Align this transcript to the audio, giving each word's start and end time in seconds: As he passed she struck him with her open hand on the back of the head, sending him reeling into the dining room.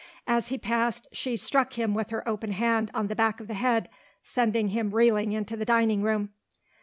As 0.25 0.47
he 0.47 0.57
passed 0.57 1.05
she 1.11 1.37
struck 1.37 1.73
him 1.73 1.93
with 1.93 2.09
her 2.09 2.27
open 2.27 2.53
hand 2.53 2.89
on 2.95 3.05
the 3.05 3.15
back 3.15 3.39
of 3.39 3.47
the 3.47 3.53
head, 3.53 3.87
sending 4.23 4.69
him 4.69 4.89
reeling 4.95 5.31
into 5.31 5.55
the 5.55 5.63
dining 5.63 6.01
room. 6.01 6.31